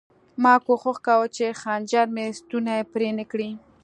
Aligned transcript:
ما 0.43 0.53
کوښښ 0.65 0.97
کاوه 1.05 1.27
چې 1.35 1.45
خنجر 1.61 2.07
مې 2.15 2.25
ستونی 2.39 2.79
پرې 2.91 3.09
نه 3.17 3.25
کړي 3.31 3.49